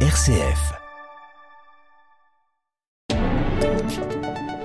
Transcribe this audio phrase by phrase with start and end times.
[0.00, 0.74] RCF.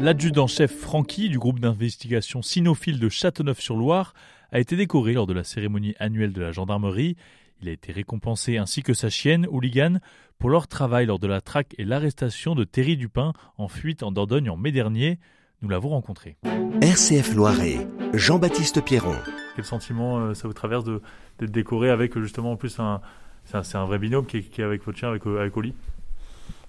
[0.00, 4.14] L'adjudant-chef Francky du groupe d'investigation Sinophile de Châteauneuf-sur-Loire
[4.50, 7.16] a été décoré lors de la cérémonie annuelle de la gendarmerie.
[7.60, 9.98] Il a été récompensé ainsi que sa chienne, Hooligan,
[10.40, 14.10] pour leur travail lors de la traque et l'arrestation de Terry Dupin en fuite en
[14.10, 15.20] Dordogne en mai dernier.
[15.62, 16.36] Nous l'avons rencontré.
[16.80, 19.14] RCF Loiret, Jean-Baptiste Pierron.
[19.54, 21.00] Quel sentiment euh, ça vous traverse de-
[21.38, 23.00] d'être décoré avec justement en plus un.
[23.44, 25.74] C'est un, vrai binôme qui est, avec votre chien, avec, euh, avec Oli.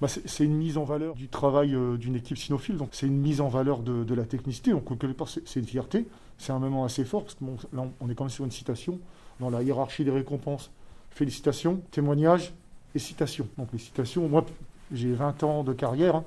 [0.01, 3.19] Bah, c'est une mise en valeur du travail euh, d'une équipe cynophile, donc c'est une
[3.19, 6.05] mise en valeur de, la technicité, donc quelque part c'est une fierté,
[6.37, 8.99] c'est un moment assez fort, parce que là on est quand même sur une citation,
[9.39, 10.71] dans la hiérarchie des récompenses,
[11.09, 12.53] félicitations, témoignages
[12.95, 13.47] et citations.
[13.57, 14.45] Donc les citations, moi
[14.91, 16.25] j'ai 20 ans de carrière, hein,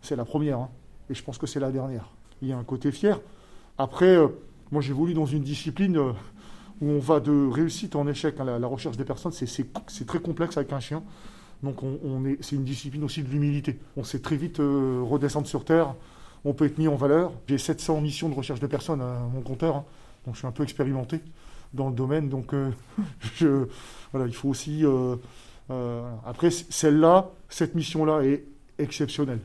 [0.00, 0.70] c'est la première, hein,
[1.10, 2.08] et je pense que c'est la dernière.
[2.40, 3.20] Il y a un côté fier.
[3.76, 4.28] Après, euh,
[4.72, 6.12] moi j'évolue dans une discipline euh,
[6.80, 10.56] où on va de réussite en échec, hein, la, recherche des personnes, c'est- très complexe
[10.56, 11.02] avec un chien.
[11.62, 13.78] Donc on, on est, c'est une discipline aussi de l'humilité.
[13.96, 15.94] On sait très vite euh, redescendre sur terre.
[16.44, 17.32] On peut être mis en valeur.
[17.48, 19.84] J'ai 700 missions de recherche de personnes à mon compteur, hein.
[20.24, 21.20] donc je suis un peu expérimenté
[21.74, 22.30] dans le domaine.
[22.30, 22.70] Donc euh,
[24.12, 24.84] voilà, il faut aussi.
[24.84, 25.16] euh,
[26.26, 28.44] après celle-là, cette mission-là est
[28.78, 29.40] exceptionnelle.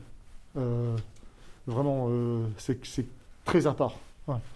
[1.66, 2.08] Vraiment,
[2.56, 3.06] c'est
[3.44, 3.94] très à part.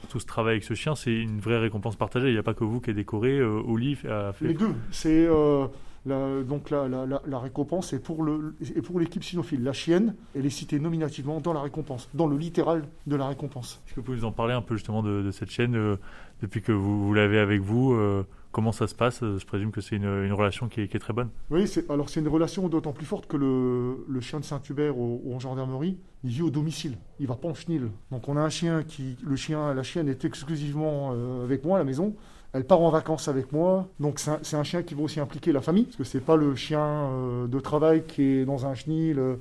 [0.09, 2.29] Tout ce travail avec ce chien, c'est une vraie récompense partagée.
[2.29, 3.39] Il n'y a pas que vous qui êtes décoré.
[3.39, 4.47] euh, Oli a fait.
[4.49, 5.67] Les deux, c'est euh,
[6.07, 9.63] la, donc la, la- la- la récompense est pour le est pour l'équipe cynophile.
[9.63, 13.81] La chienne, elle est citée nominativement dans la récompense, dans le littéral de la récompense.
[13.87, 15.97] Est-ce que vous pouvez nous en parler un peu justement de, de cette chaîne euh,
[16.43, 19.21] depuis que vous, vous l'avez avec vous euh, Comment ça se passe?
[19.21, 21.29] Je présume que c'est une, relation qui est, très bonne.
[21.51, 25.39] Oui, alors c'est une relation d'autant plus forte que le, chien de Saint-Hubert au- en
[25.39, 27.89] gendarmerie, il vit au domicile, il va pas en chenil.
[28.11, 31.77] Donc on a un chien qui, le chien, la chienne est exclusivement euh, avec moi
[31.77, 32.17] à la maison.
[32.53, 35.61] Elle part en vacances avec moi, donc c'est un, chien qui va aussi impliquer la
[35.61, 39.21] famille, parce que c'est pas le chien euh, de travail qui est dans un chenil
[39.21, 39.37] euh,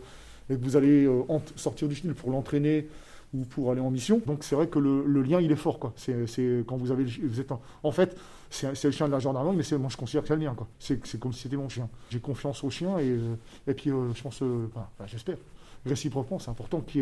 [0.52, 1.10] et que vous allez
[1.56, 2.88] sortir du chenil pour l'entraîner
[3.34, 4.22] ou pour aller en mission.
[4.26, 5.94] Donc c'est vrai que le, lien il est fort quoi.
[5.96, 6.16] C'est,
[6.68, 7.52] quand vous avez, vous êtes
[7.84, 8.18] en, fait
[8.50, 10.54] c'est, le chien de la gendarmerie, mais c'est, moi je considère que c'est le mien
[10.56, 10.68] quoi.
[10.80, 11.90] C'est, comme si c'était mon chien.
[12.10, 13.36] J'ai confiance au chien et, euh,
[13.68, 14.68] et puis euh, je pense, euh,
[15.06, 15.38] j'espère,
[15.86, 17.02] réciproquement, c'est important qu'il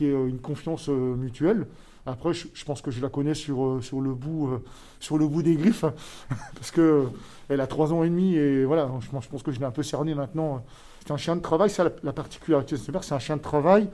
[0.00, 1.66] y ait, une confiance mutuelle.
[2.08, 4.60] Après, je, pense que je la connais sur, sur, le, bout,
[5.00, 5.84] sur le bout des griffes,
[6.54, 7.06] parce que
[7.48, 9.82] elle a trois ans et demi et voilà, je, pense- que je l'ai un peu
[9.82, 10.64] cerné maintenant.
[11.04, 13.42] C'est un chien de travail, c'est la, la particularité de Saint-Hubert, c'est un chien de
[13.42, 13.88] travail,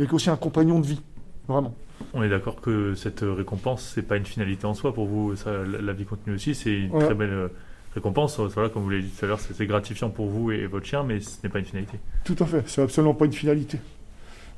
[0.00, 1.00] mais qui est aussi un compagnon de vie,
[1.46, 1.74] vraiment.
[2.14, 5.36] On est d'accord que cette euh, récompense, c'est pas une finalité en soi pour vous.
[5.36, 7.04] Ça, la, vie continue aussi, c'est une Ouais.
[7.04, 7.48] très belle euh,
[7.94, 8.40] récompense.
[8.40, 10.86] Voilà, comme vous l'avez dit tout à l'heure, c'est gratifiant pour vous et, et votre
[10.86, 11.98] chien, mais ce n'est pas une finalité.
[12.24, 13.78] Tout à fait, c'est absolument pas une finalité.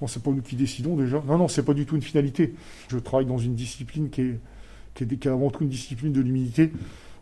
[0.01, 1.21] Bon, c'est pas nous qui décidons déjà.
[1.27, 2.55] Non, non, c'est pas du tout une finalité.
[2.89, 4.39] Je travaille dans une discipline qui est,
[4.95, 6.71] qui est, qui est avant tout une discipline de l'humilité,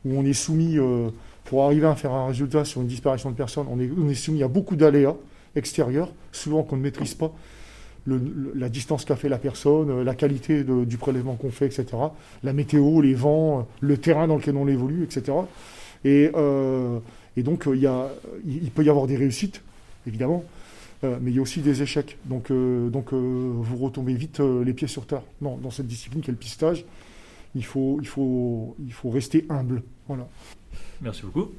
[0.05, 1.09] où on est soumis, euh,
[1.47, 4.15] pour arriver à faire un résultat sur une disparition de personnes, on est, on est
[4.15, 5.17] soumis à beaucoup d'aléas
[5.57, 7.33] extérieurs, souvent qu'on ne maîtrise pas.
[8.07, 11.87] La distance qu'a fait la personne, euh, la qualité du prélèvement qu'on fait, etc.
[12.43, 15.37] La météo, les vents, euh, le terrain dans lequel on évolue, etc.
[16.05, 16.99] Et, euh,
[17.37, 19.63] et donc, il peut y avoir des réussites,
[20.07, 20.45] évidemment,
[21.03, 22.19] mais il y a aussi des échecs.
[22.25, 25.23] Donc, vous retombez vite les pieds sur terre.
[25.41, 26.85] Non, dans cette discipline qui est le pistage,
[27.55, 28.01] il faut,
[29.05, 29.83] rester humble.
[31.01, 31.51] Merci beaucoup.